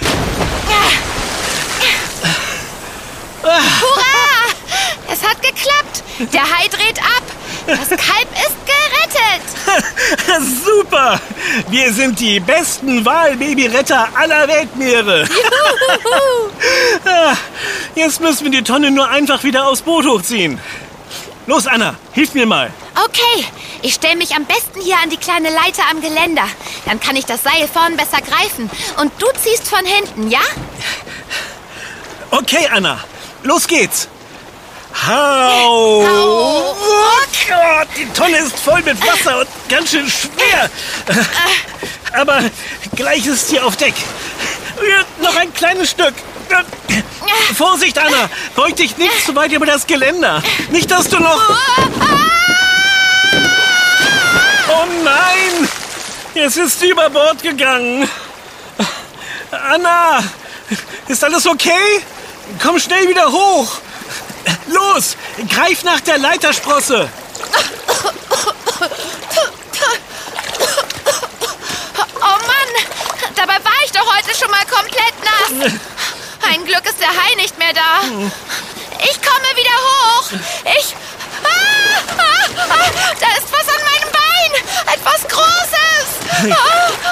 Hurra! 3.42 4.52
Es 5.12 5.23
hat 5.23 5.42
geklappt. 5.42 6.02
Der 6.33 6.42
Hai 6.42 6.69
dreht 6.69 7.00
ab. 7.00 7.23
Das 7.66 7.88
Kalb 7.88 8.28
ist 8.33 8.57
gerettet. 8.66 9.42
Super! 10.64 11.21
Wir 11.69 11.92
sind 11.92 12.19
die 12.19 12.40
besten 12.40 13.04
Walbabyretter 13.04 14.09
aller 14.14 14.49
Weltmeere. 14.49 15.25
Ah, 15.25 16.62
Jetzt 17.95 18.21
müssen 18.21 18.45
wir 18.45 18.51
die 18.51 18.65
Tonne 18.65 18.91
nur 18.91 19.09
einfach 19.09 19.45
wieder 19.45 19.69
aufs 19.69 19.83
Boot 19.83 20.07
hochziehen. 20.07 20.59
Los, 21.47 21.67
Anna, 21.67 21.95
hilf 22.13 22.35
mir 22.35 22.47
mal. 22.47 22.73
Okay, 23.05 23.45
ich 23.83 23.95
stelle 23.95 24.17
mich 24.17 24.35
am 24.35 24.45
besten 24.45 24.81
hier 24.81 24.97
an 25.03 25.11
die 25.11 25.17
kleine 25.17 25.51
Leiter 25.51 25.83
am 25.91 26.01
Geländer. 26.01 26.45
Dann 26.87 27.01
kann 27.01 27.17
ich 27.17 27.27
das 27.27 27.43
Seil 27.43 27.69
vorn 27.71 27.97
besser 27.97 28.23
greifen. 28.23 28.71
Und 28.99 29.13
du 29.19 29.27
ziehst 29.43 29.69
von 29.69 29.85
hinten, 29.85 30.31
ja? 30.31 30.41
Okay, 32.31 32.69
Anna, 32.73 32.99
los 33.43 33.67
geht's. 33.67 34.09
Hau! 35.07 36.05
Hau. 36.07 36.77
Gott, 37.49 37.89
die 37.97 38.07
Tonne 38.13 38.39
ist 38.39 38.59
voll 38.59 38.83
mit 38.83 38.99
Wasser 39.07 39.41
und 39.41 39.49
ganz 39.69 39.91
schön 39.91 40.09
schwer. 40.09 40.71
Aber 42.13 42.41
gleich 42.95 43.27
ist 43.27 43.49
sie 43.49 43.61
auf 43.61 43.77
Deck. 43.77 43.95
Noch 45.21 45.35
ein 45.37 45.53
kleines 45.53 45.91
Stück. 45.91 46.15
Vorsicht, 47.55 47.99
Anna! 47.99 48.29
Beug 48.55 48.77
dich 48.77 48.97
nicht 48.97 49.25
zu 49.25 49.35
weit 49.35 49.53
über 49.53 49.67
das 49.67 49.87
Geländer. 49.87 50.43
Nicht, 50.71 50.91
dass 50.91 51.09
du 51.09 51.19
noch... 51.19 51.41
Oh 54.69 54.87
nein! 55.05 55.69
Jetzt 56.35 56.57
ist 56.57 56.83
über 56.83 57.11
Bord 57.11 57.43
gegangen. 57.43 58.09
Anna! 59.51 60.23
Ist 61.09 61.23
alles 61.23 61.47
okay? 61.47 62.03
Komm 62.63 62.79
schnell 62.79 63.09
wieder 63.09 63.31
hoch! 63.31 63.69
Los! 64.69 65.17
Greif 65.49 65.85
nach 65.85 66.01
der 66.01 66.19
Leitersprosse! 66.19 67.09
Oh 72.21 72.39
Mann, 72.47 72.71
dabei 73.35 73.55
war 73.65 73.73
ich 73.85 73.93
doch 73.93 74.07
heute 74.17 74.37
schon 74.37 74.51
mal 74.51 74.65
komplett 74.67 75.15
nass. 75.23 75.73
Ein 76.53 76.65
Glück 76.67 76.85
ist 76.85 77.01
der 77.01 77.09
Hai 77.09 77.35
nicht 77.37 77.59
mehr 77.59 77.73
da. 77.73 78.03
Ich 79.05 79.21
komme 79.23 79.49
wieder 79.57 79.71
hoch. 79.71 80.31
Ich... 80.79 80.95
Ah, 81.45 81.49
ah, 82.19 82.23
ah, 82.69 82.91
da 83.19 83.27
ist 83.39 83.51
was 83.51 83.69
an 83.69 83.81
meinem 83.91 84.13
Bein. 84.13 84.95
Etwas 84.95 85.27
Großes. 85.29 86.53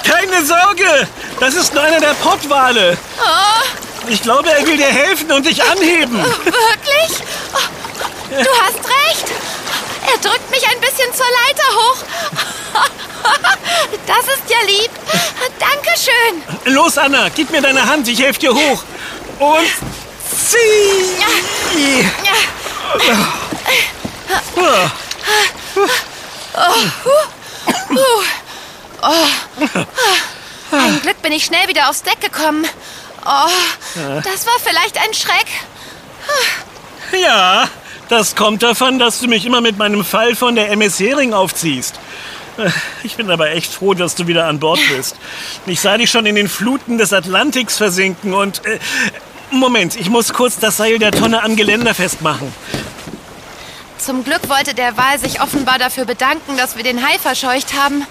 Keine 0.04 0.44
Sorge! 0.44 1.08
Das 1.40 1.54
ist 1.54 1.72
nur 1.72 1.82
einer 1.82 2.00
der 2.00 2.14
Pottwale. 2.14 2.98
ah, 3.24 3.62
Ich 4.08 4.22
glaube, 4.22 4.50
er 4.52 4.66
will 4.66 4.76
dir 4.76 4.86
helfen 4.86 5.32
und 5.32 5.46
dich 5.46 5.62
anheben. 5.62 6.22
wirklich? 6.22 7.22
Oh, 7.54 7.58
du 8.30 8.50
hast 8.62 8.78
recht. 8.88 9.26
Er 10.12 10.18
drückt 10.28 10.50
mich 10.50 10.66
ein 10.68 10.80
bisschen 10.80 11.12
zur 11.14 11.26
Leiter 11.26 11.76
hoch. 11.76 11.96
Das 14.06 14.24
ist 14.34 14.48
ja 14.48 14.56
lieb. 14.66 14.90
Dankeschön. 15.58 16.74
Los, 16.74 16.98
Anna, 16.98 17.28
gib 17.30 17.50
mir 17.50 17.62
deine 17.62 17.86
Hand, 17.86 18.06
ich 18.08 18.20
helfe 18.20 18.40
dir 18.40 18.54
hoch. 18.54 18.82
Und 19.40 19.66
zieh! 20.30 21.16
Ein 30.70 31.00
Glück 31.00 31.22
bin 31.22 31.32
ich 31.32 31.46
schnell 31.46 31.66
wieder 31.68 31.88
aufs 31.88 32.02
Deck 32.02 32.20
gekommen. 32.20 32.66
Oh, 33.24 33.48
das 34.22 34.46
war 34.46 34.58
vielleicht 34.62 34.98
ein 34.98 35.14
Schreck. 35.14 35.46
Ja, 37.18 37.66
das 38.10 38.36
kommt 38.36 38.62
davon, 38.62 38.98
dass 38.98 39.20
du 39.20 39.28
mich 39.28 39.46
immer 39.46 39.62
mit 39.62 39.78
meinem 39.78 40.04
Fall 40.04 40.36
von 40.36 40.54
der 40.54 40.70
MS 40.70 41.00
Hering 41.00 41.32
aufziehst. 41.32 41.98
Ich 43.04 43.16
bin 43.16 43.30
aber 43.30 43.52
echt 43.52 43.72
froh, 43.72 43.94
dass 43.94 44.16
du 44.16 44.26
wieder 44.26 44.46
an 44.46 44.60
Bord 44.60 44.80
bist. 44.94 45.16
Ich 45.64 45.80
sah 45.80 45.96
dich 45.96 46.10
schon 46.10 46.26
in 46.26 46.34
den 46.34 46.48
Fluten 46.48 46.98
des 46.98 47.14
Atlantiks 47.14 47.78
versinken 47.78 48.34
und... 48.34 48.66
Äh, 48.66 48.78
Moment, 49.50 49.96
ich 49.96 50.08
muss 50.08 50.32
kurz 50.32 50.58
das 50.58 50.76
Seil 50.76 50.98
der 50.98 51.10
Tonne 51.10 51.42
am 51.42 51.56
Geländer 51.56 51.94
festmachen. 51.94 52.52
Zum 53.98 54.24
Glück 54.24 54.48
wollte 54.48 54.74
der 54.74 54.96
Wal 54.96 55.18
sich 55.18 55.42
offenbar 55.42 55.78
dafür 55.78 56.04
bedanken, 56.06 56.56
dass 56.56 56.76
wir 56.76 56.84
den 56.84 57.04
Hai 57.06 57.18
verscheucht 57.18 57.74
haben. 57.74 58.06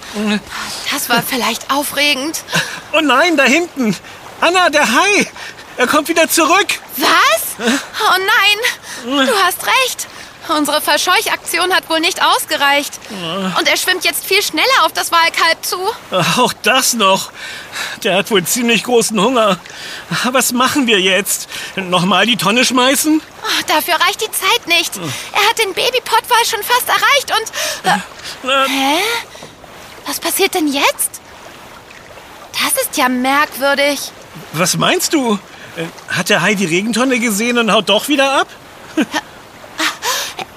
Das 0.91 1.10
war 1.10 1.24
vielleicht 1.24 1.72
aufregend. 1.72 2.43
Oh 2.91 3.01
nein, 3.01 3.38
da 3.38 3.43
hinten! 3.43 3.96
Anna, 4.41 4.72
der 4.72 4.91
Hai! 4.91 5.27
Er 5.77 5.86
kommt 5.86 6.08
wieder 6.08 6.27
zurück! 6.27 6.67
Was? 6.98 7.41
Oh 7.60 8.17
nein, 8.17 9.27
du 9.27 9.31
hast 9.43 9.60
recht. 9.67 10.08
Unsere 10.50 10.82
Verscheuchaktion 10.82 11.74
hat 11.74 11.89
wohl 11.89 12.00
nicht 12.00 12.22
ausgereicht. 12.24 13.00
Und 13.58 13.68
er 13.68 13.77
schwimmt 13.77 14.03
jetzt 14.03 14.25
viel 14.25 14.41
schneller 14.41 14.84
auf 14.84 14.91
das 14.94 15.12
Walkalb 15.12 15.63
zu. 15.63 15.77
Auch 16.38 16.53
das 16.63 16.94
noch. 16.94 17.32
Der 18.03 18.15
hat 18.18 18.32
wohl 18.32 18.44
ziemlich 18.44 18.84
großen 18.84 19.20
Hunger. 19.22 19.60
Was 20.32 20.51
machen 20.51 20.88
wir 20.88 21.00
jetzt? 21.00 21.48
Nochmal 21.75 22.25
die 22.25 22.36
Tonne 22.38 22.65
schmeißen? 22.65 23.22
Oh, 23.44 23.63
dafür 23.68 23.96
reicht 23.96 24.22
die 24.22 24.32
Zeit 24.32 24.68
nicht. 24.68 24.98
Er 24.98 25.50
hat 25.50 25.60
den 25.60 25.74
Babypottwal 25.74 26.46
schon 26.46 26.63
fast 26.63 26.88
erreicht 26.89 27.32
und... 27.32 27.91
Äh, 27.91 28.00
Äh, 28.48 28.68
hä? 28.70 28.98
Was 30.08 30.20
passiert 30.20 30.53
denn 30.56 30.68
jetzt? 30.68 31.22
Das 32.53 32.82
ist 32.84 32.98
ja 32.98 33.08
merkwürdig. 33.10 34.12
was 34.53 34.77
meinst 34.77 35.13
du? 35.13 35.38
Äh, 35.77 35.86
Hat 36.13 36.29
der 36.29 36.41
Hai 36.41 36.56
die 36.56 36.65
Regentonne 36.65 37.20
gesehen 37.20 37.58
und 37.58 37.72
haut 37.72 37.89
doch 37.89 38.08
wieder 38.08 38.39
ab? 38.41 38.48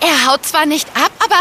Er 0.00 0.26
haut 0.30 0.44
zwar 0.46 0.66
nicht 0.66 0.88
ab, 0.96 1.12
aber 1.18 1.40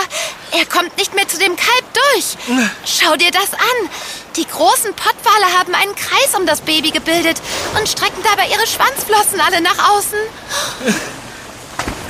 er 0.57 0.65
kommt 0.65 0.95
nicht 0.98 1.15
mehr 1.15 1.27
zu 1.27 1.38
dem 1.38 1.55
Kalb 1.55 1.86
durch. 1.93 2.38
Schau 2.86 3.15
dir 3.15 3.31
das 3.31 3.53
an. 3.53 3.89
Die 4.36 4.45
großen 4.45 4.93
Pottwale 4.93 5.57
haben 5.57 5.75
einen 5.75 5.95
Kreis 5.95 6.36
um 6.39 6.45
das 6.45 6.62
Baby 6.62 6.91
gebildet 6.91 7.41
und 7.77 7.89
strecken 7.89 8.24
dabei 8.24 8.48
ihre 8.48 8.65
Schwanzflossen 8.65 9.41
alle 9.41 9.62
nach 9.62 9.91
außen. 9.91 10.19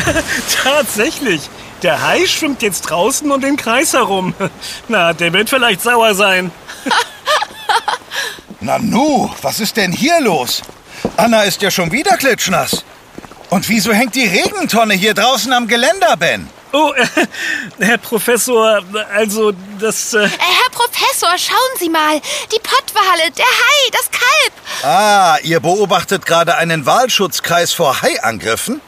Tatsächlich. 0.64 1.50
Der 1.82 2.04
Hai 2.04 2.28
schwimmt 2.28 2.62
jetzt 2.62 2.82
draußen 2.82 3.32
und 3.32 3.44
im 3.44 3.58
Kreis 3.58 3.94
herum. 3.94 4.36
Na, 4.88 5.14
der 5.14 5.34
wird 5.34 5.50
vielleicht 5.50 5.82
sauer 5.82 6.14
sein. 6.14 6.52
Nanu, 8.60 9.32
was 9.42 9.60
ist 9.60 9.78
denn 9.78 9.92
hier 9.92 10.22
los? 10.22 10.62
Anna 11.18 11.42
ist 11.44 11.62
ja 11.64 11.72
schon 11.72 11.92
wieder 11.92 12.18
klitschnass. 12.18 12.84
Und 13.52 13.68
wieso 13.68 13.92
hängt 13.92 14.16
die 14.16 14.26
Regentonne 14.26 14.94
hier 14.94 15.14
draußen 15.14 15.52
am 15.52 15.68
Geländer, 15.68 16.16
Ben? 16.16 16.50
Oh, 16.72 16.94
äh, 16.96 17.06
Herr 17.86 17.98
Professor, 17.98 18.82
also 19.14 19.52
das... 19.78 20.14
Äh 20.14 20.24
Äh, 20.24 20.30
Herr 20.30 20.70
Professor, 20.72 21.38
schauen 21.38 21.78
Sie 21.78 21.90
mal. 21.90 22.22
Die 22.50 22.60
Pottwale, 22.60 23.30
der 23.38 23.44
Hai, 23.44 23.90
das 23.92 24.10
Kalb. 24.10 24.54
Ah, 24.84 25.38
ihr 25.44 25.60
beobachtet 25.60 26.26
gerade 26.26 26.56
einen 26.56 26.86
Walschutzkreis 26.86 27.74
vor 27.74 28.02
Haiangriffen? 28.02 28.80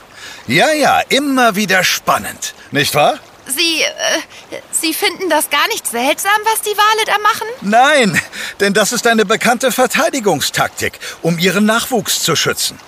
Ja, 0.48 0.72
ja, 0.72 1.02
immer 1.10 1.58
wieder 1.58 1.84
spannend, 1.84 2.54
nicht 2.72 2.96
wahr? 2.96 3.20
Sie, 3.48 3.82
äh, 3.82 4.62
Sie 4.72 4.94
finden 4.94 5.30
das 5.30 5.50
gar 5.50 5.68
nicht 5.68 5.86
seltsam, 5.86 6.32
was 6.46 6.62
die 6.62 6.78
Wale 6.78 7.06
da 7.06 7.18
machen? 7.18 7.48
Nein, 7.60 8.22
denn 8.62 8.74
das 8.74 8.94
ist 8.94 9.06
eine 9.08 9.26
bekannte 9.26 9.74
Verteidigungstaktik, 9.74 11.00
um 11.22 11.38
ihren 11.38 11.66
Nachwuchs 11.66 12.24
zu 12.24 12.38
schützen. 12.38 12.80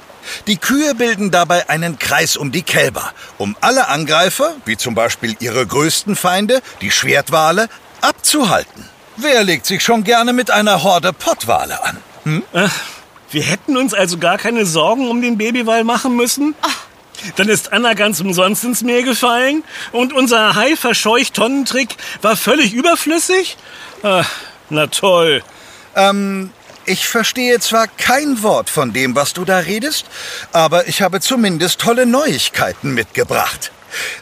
Die 0.48 0.58
Kühe 0.58 0.96
bilden 0.96 1.32
dabei 1.32 1.70
einen 1.70 2.00
Kreis 2.00 2.38
um 2.38 2.52
die 2.52 2.64
Kälber, 2.64 3.14
um 3.38 3.56
alle 3.62 3.88
Angreifer, 3.88 4.56
wie 4.66 4.78
zum 4.78 4.96
Beispiel 4.96 5.36
ihre 5.40 5.66
größten 5.66 6.16
Feinde, 6.16 6.62
die 6.82 6.92
Schwertwale, 6.92 7.70
abzuhalten. 8.02 8.86
Wer 9.18 9.44
legt 9.44 9.66
sich 9.66 9.84
schon 9.84 10.04
gerne 10.04 10.34
mit 10.34 10.52
einer 10.52 10.84
Horde 10.84 11.14
Pottwale 11.14 11.84
an? 11.84 11.98
Hm? 12.24 12.44
Äh, 12.54 12.68
wir 13.32 13.44
hätten 13.44 13.78
uns 13.78 13.94
also 13.94 14.18
gar 14.18 14.38
keine 14.38 14.66
Sorgen 14.66 15.10
um 15.10 15.22
den 15.22 15.38
Babywal 15.38 15.84
machen 15.84 16.16
müssen? 16.16 16.56
Dann 17.38 17.50
ist 17.50 17.74
Anna 17.74 17.94
ganz 17.94 18.20
umsonst 18.20 18.64
ins 18.64 18.82
Meer 18.82 19.04
gefallen 19.04 19.64
und 19.92 20.14
unser 20.14 20.56
Hai-Verscheucht-Tonnentrick 20.56 21.96
war 22.22 22.36
völlig 22.36 22.74
überflüssig? 22.74 23.58
Ach, 24.04 24.30
na 24.70 24.88
toll. 24.88 25.44
Ähm, 25.96 26.52
ich 26.86 27.08
verstehe 27.08 27.60
zwar 27.60 27.88
kein 27.88 28.42
Wort 28.44 28.70
von 28.70 28.94
dem, 28.94 29.16
was 29.16 29.34
du 29.34 29.46
da 29.46 29.60
redest, 29.60 30.06
aber 30.52 30.88
ich 30.88 31.02
habe 31.02 31.20
zumindest 31.20 31.80
tolle 31.80 32.06
Neuigkeiten 32.06 32.94
mitgebracht. 32.94 33.72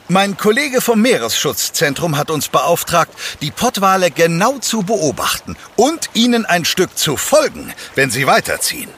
Mein 0.08 0.38
Kollege 0.38 0.82
vom 0.82 1.01
Meeresschutzzentrum 1.01 2.17
hat 2.17 2.29
uns 2.29 2.48
beauftragt, 2.48 3.12
die 3.41 3.51
Pottwale 3.51 4.12
genau 4.12 4.60
zu 4.60 4.84
beobachten 4.84 5.58
und 5.75 6.10
ihnen 6.13 6.46
ein 6.46 6.65
Stück 6.65 6.98
zu 6.98 7.17
folgen, 7.17 7.74
wenn 7.96 8.12
sie 8.12 8.27
weiterziehen. 8.27 8.89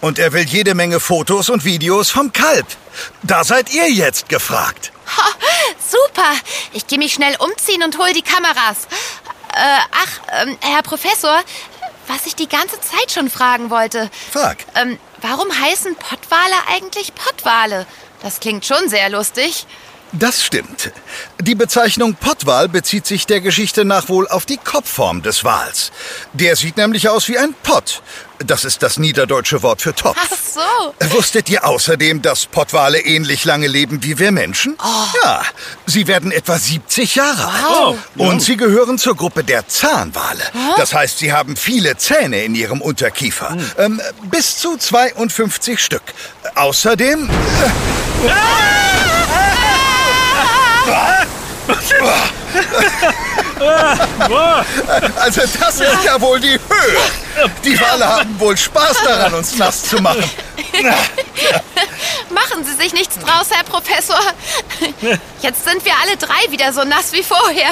Und 0.00 0.18
er 0.18 0.32
will 0.32 0.44
jede 0.44 0.74
Menge 0.74 0.98
Fotos 0.98 1.50
und 1.50 1.64
Videos 1.64 2.10
vom 2.10 2.32
Kalb. 2.32 2.66
Da 3.22 3.44
seid 3.44 3.72
ihr 3.72 3.90
jetzt 3.90 4.28
gefragt. 4.28 4.92
Ha, 5.16 5.28
super. 5.78 6.32
Ich 6.72 6.86
gehe 6.86 6.98
mich 6.98 7.12
schnell 7.12 7.36
umziehen 7.38 7.82
und 7.82 7.98
hol 7.98 8.12
die 8.12 8.22
Kameras. 8.22 8.88
Äh, 9.52 9.78
ach, 9.92 10.42
ähm, 10.42 10.56
Herr 10.60 10.82
Professor, 10.82 11.40
was 12.10 12.26
ich 12.26 12.34
die 12.34 12.48
ganze 12.48 12.80
Zeit 12.80 13.10
schon 13.12 13.30
fragen 13.30 13.70
wollte. 13.70 14.10
Frag. 14.32 14.64
Ähm, 14.74 14.98
warum 15.20 15.48
heißen 15.48 15.94
Pottwale 15.96 16.54
eigentlich 16.68 17.14
Pottwale? 17.14 17.86
Das 18.22 18.40
klingt 18.40 18.66
schon 18.66 18.88
sehr 18.88 19.08
lustig. 19.08 19.66
Das 20.12 20.44
stimmt. 20.44 20.90
Die 21.40 21.54
Bezeichnung 21.54 22.14
Pottwal 22.14 22.68
bezieht 22.68 23.06
sich 23.06 23.26
der 23.26 23.40
Geschichte 23.40 23.84
nach 23.84 24.08
wohl 24.08 24.26
auf 24.26 24.44
die 24.44 24.56
Kopfform 24.56 25.22
des 25.22 25.44
Wals. 25.44 25.92
Der 26.32 26.56
sieht 26.56 26.76
nämlich 26.76 27.08
aus 27.08 27.28
wie 27.28 27.38
ein 27.38 27.54
Pott. 27.62 28.02
Das 28.38 28.64
ist 28.64 28.82
das 28.82 28.98
niederdeutsche 28.98 29.62
Wort 29.62 29.82
für 29.82 29.94
Topf. 29.94 30.16
Ach 30.18 30.36
so. 30.36 31.16
Wusstet 31.16 31.48
ihr 31.50 31.64
außerdem, 31.64 32.22
dass 32.22 32.46
Pottwale 32.46 32.98
ähnlich 32.98 33.44
lange 33.44 33.68
leben 33.68 34.02
wie 34.02 34.18
wir 34.18 34.32
Menschen? 34.32 34.76
Ja, 35.22 35.42
sie 35.86 36.06
werden 36.06 36.32
etwa 36.32 36.58
70 36.58 37.14
Jahre 37.14 37.46
alt. 37.46 37.98
Wow. 38.14 38.28
Und 38.28 38.40
sie 38.42 38.56
gehören 38.56 38.98
zur 38.98 39.14
Gruppe 39.14 39.44
der 39.44 39.68
Zahnwale. 39.68 40.42
Das 40.76 40.94
heißt, 40.94 41.18
sie 41.18 41.32
haben 41.32 41.56
viele 41.56 41.96
Zähne 41.98 42.42
in 42.42 42.54
ihrem 42.54 42.80
Unterkiefer. 42.80 43.56
Ähm, 43.78 44.00
bis 44.30 44.58
zu 44.58 44.76
52 44.76 45.78
Stück. 45.78 46.02
Außerdem... 46.54 47.28
Also 55.16 55.42
das 55.60 55.80
ist 55.80 56.04
ja 56.04 56.20
wohl 56.20 56.40
die 56.40 56.52
Höhe. 56.52 57.50
Die 57.64 57.78
Wale 57.80 58.06
haben 58.06 58.40
wohl 58.40 58.56
Spaß 58.56 59.02
daran, 59.04 59.34
uns 59.34 59.56
nass 59.56 59.82
zu 59.82 60.00
machen. 60.00 60.24
Machen 62.30 62.64
Sie 62.64 62.74
sich 62.74 62.92
nichts 62.92 63.18
draus, 63.18 63.48
Herr 63.50 63.64
Professor. 63.64 64.20
Jetzt 65.40 65.64
sind 65.64 65.84
wir 65.84 65.92
alle 66.02 66.16
drei 66.16 66.50
wieder 66.50 66.72
so 66.72 66.84
nass 66.84 67.12
wie 67.12 67.22
vorher. 67.22 67.70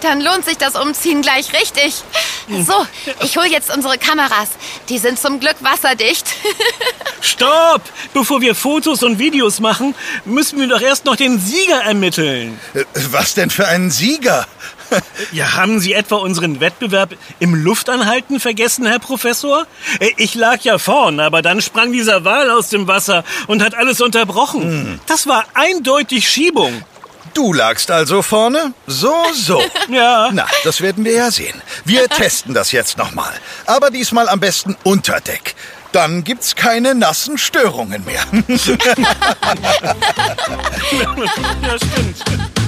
Dann 0.00 0.20
lohnt 0.20 0.44
sich 0.44 0.58
das 0.58 0.74
Umziehen 0.74 1.22
gleich 1.22 1.52
richtig. 1.52 2.02
So, 2.48 2.86
ich 3.24 3.36
hole 3.36 3.48
jetzt 3.48 3.74
unsere 3.74 3.98
Kameras. 3.98 4.48
Die 4.88 4.98
sind 4.98 5.18
zum 5.18 5.38
Glück 5.40 5.56
wasserdicht. 5.60 6.26
Stopp! 7.20 7.82
Bevor 8.14 8.40
wir 8.40 8.54
Fotos 8.54 9.02
und 9.02 9.18
Videos 9.18 9.60
machen, 9.60 9.94
müssen 10.24 10.58
wir 10.58 10.66
doch 10.68 10.80
erst 10.80 11.04
noch 11.04 11.16
den 11.16 11.38
Sieger 11.38 11.82
ermitteln. 11.82 12.58
Äh, 12.74 12.84
Was 13.10 13.34
denn 13.34 13.50
für 13.50 13.66
ein 13.68 13.90
Sieger? 13.90 14.46
Ja, 15.32 15.52
haben 15.56 15.80
Sie 15.80 15.92
etwa 15.92 16.16
unseren 16.16 16.60
Wettbewerb 16.60 17.10
im 17.40 17.54
Luftanhalten 17.54 18.40
vergessen, 18.40 18.86
Herr 18.86 18.98
Professor? 18.98 19.66
Äh, 20.00 20.12
Ich 20.16 20.34
lag 20.34 20.62
ja 20.62 20.78
vorn, 20.78 21.20
aber 21.20 21.42
dann 21.42 21.60
sprang 21.60 21.92
dieser 21.92 22.24
Wal 22.24 22.50
aus 22.50 22.70
dem 22.70 22.86
Wasser 22.88 23.22
und 23.48 23.62
hat 23.62 23.74
alles 23.74 24.00
unterbrochen. 24.00 24.98
Das 25.06 25.26
war 25.26 25.44
eindeutig 25.52 26.26
Schiebung. 26.30 26.82
Du 27.38 27.52
lagst 27.52 27.88
also 27.92 28.20
vorne? 28.22 28.74
So, 28.88 29.14
so. 29.32 29.62
Ja. 29.88 30.28
Na, 30.32 30.44
das 30.64 30.80
werden 30.80 31.04
wir 31.04 31.12
ja 31.12 31.30
sehen. 31.30 31.62
Wir 31.84 32.08
testen 32.08 32.52
das 32.52 32.72
jetzt 32.72 32.98
nochmal. 32.98 33.32
Aber 33.64 33.90
diesmal 33.92 34.28
am 34.28 34.40
besten 34.40 34.76
unter 34.82 35.20
Deck. 35.20 35.54
Dann 35.92 36.24
gibt's 36.24 36.56
keine 36.56 36.96
nassen 36.96 37.38
Störungen 37.38 38.04
mehr. 38.04 38.22
Ja, 41.62 41.76
stimmt. 41.76 42.67